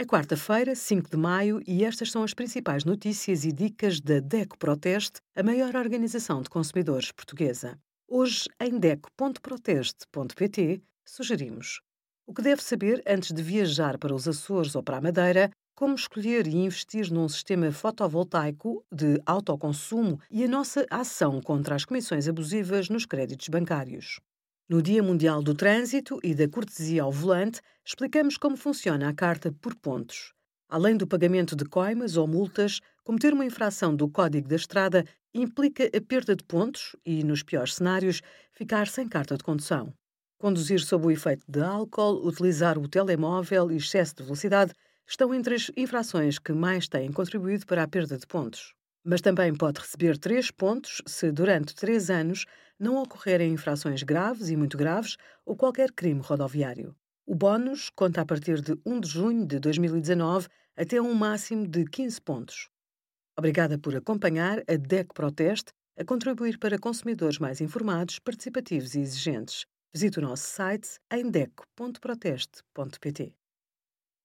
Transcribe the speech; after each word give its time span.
É 0.00 0.04
quarta-feira, 0.06 0.74
5 0.74 1.10
de 1.10 1.16
maio, 1.18 1.60
e 1.66 1.84
estas 1.84 2.10
são 2.10 2.22
as 2.22 2.32
principais 2.32 2.86
notícias 2.86 3.44
e 3.44 3.52
dicas 3.52 4.00
da 4.00 4.18
DECO 4.18 4.56
Proteste, 4.56 5.20
a 5.36 5.42
maior 5.42 5.76
organização 5.76 6.40
de 6.40 6.48
consumidores 6.48 7.12
portuguesa. 7.12 7.78
Hoje, 8.08 8.48
em 8.58 8.78
DECO.proteste.pt, 8.78 10.80
sugerimos 11.04 11.82
o 12.26 12.32
que 12.32 12.40
deve 12.40 12.62
saber 12.62 13.02
antes 13.06 13.30
de 13.30 13.42
viajar 13.42 13.98
para 13.98 14.14
os 14.14 14.26
Açores 14.26 14.74
ou 14.74 14.82
para 14.82 14.96
a 14.96 15.02
Madeira, 15.02 15.50
como 15.74 15.94
escolher 15.94 16.46
e 16.46 16.56
investir 16.56 17.12
num 17.12 17.28
sistema 17.28 17.70
fotovoltaico 17.70 18.82
de 18.90 19.20
autoconsumo 19.26 20.18
e 20.30 20.44
a 20.44 20.48
nossa 20.48 20.86
ação 20.90 21.42
contra 21.42 21.74
as 21.74 21.84
comissões 21.84 22.26
abusivas 22.26 22.88
nos 22.88 23.04
créditos 23.04 23.50
bancários. 23.50 24.18
No 24.70 24.80
Dia 24.80 25.02
Mundial 25.02 25.42
do 25.42 25.52
Trânsito 25.52 26.20
e 26.22 26.32
da 26.32 26.48
Cortesia 26.48 27.02
ao 27.02 27.10
Volante, 27.10 27.60
explicamos 27.84 28.36
como 28.36 28.56
funciona 28.56 29.08
a 29.08 29.12
carta 29.12 29.50
por 29.60 29.74
pontos. 29.74 30.32
Além 30.68 30.96
do 30.96 31.08
pagamento 31.08 31.56
de 31.56 31.64
coimas 31.64 32.16
ou 32.16 32.28
multas, 32.28 32.78
cometer 33.02 33.32
uma 33.32 33.44
infração 33.44 33.96
do 33.96 34.08
Código 34.08 34.46
da 34.46 34.54
Estrada 34.54 35.04
implica 35.34 35.86
a 35.86 36.00
perda 36.00 36.36
de 36.36 36.44
pontos 36.44 36.94
e, 37.04 37.24
nos 37.24 37.42
piores 37.42 37.74
cenários, 37.74 38.22
ficar 38.52 38.86
sem 38.86 39.08
carta 39.08 39.36
de 39.36 39.42
condução. 39.42 39.92
Conduzir 40.38 40.78
sob 40.78 41.04
o 41.04 41.10
efeito 41.10 41.42
de 41.48 41.60
álcool, 41.60 42.24
utilizar 42.24 42.78
o 42.78 42.86
telemóvel 42.86 43.72
e 43.72 43.76
excesso 43.76 44.14
de 44.14 44.22
velocidade 44.22 44.72
estão 45.04 45.34
entre 45.34 45.56
as 45.56 45.68
infrações 45.76 46.38
que 46.38 46.52
mais 46.52 46.86
têm 46.86 47.10
contribuído 47.10 47.66
para 47.66 47.82
a 47.82 47.88
perda 47.88 48.16
de 48.16 48.24
pontos 48.24 48.72
mas 49.04 49.20
também 49.20 49.54
pode 49.54 49.80
receber 49.80 50.18
três 50.18 50.50
pontos 50.50 51.02
se, 51.06 51.32
durante 51.32 51.74
três 51.74 52.10
anos, 52.10 52.44
não 52.80 52.96
ocorrerem 52.96 53.52
infrações 53.52 54.02
graves 54.02 54.48
e 54.48 54.56
muito 54.56 54.78
graves 54.78 55.16
ou 55.44 55.54
qualquer 55.54 55.92
crime 55.92 56.20
rodoviário. 56.20 56.96
O 57.26 57.34
bónus 57.34 57.90
conta 57.90 58.22
a 58.22 58.26
partir 58.26 58.60
de 58.60 58.76
1 58.84 59.00
de 59.00 59.08
junho 59.08 59.46
de 59.46 59.60
2019 59.60 60.48
até 60.76 61.00
um 61.00 61.14
máximo 61.14 61.68
de 61.68 61.84
15 61.84 62.20
pontos. 62.22 62.68
Obrigada 63.36 63.78
por 63.78 63.94
acompanhar 63.94 64.64
a 64.66 64.76
DEC 64.76 65.14
Proteste 65.14 65.72
a 65.96 66.04
contribuir 66.04 66.58
para 66.58 66.78
consumidores 66.78 67.38
mais 67.38 67.60
informados, 67.60 68.18
participativos 68.18 68.94
e 68.94 69.00
exigentes. 69.00 69.66
Visite 69.92 70.18
o 70.18 70.22
nosso 70.22 70.46
site 70.46 70.98
em 71.12 71.30
deco.proteste.pt. 71.30 73.39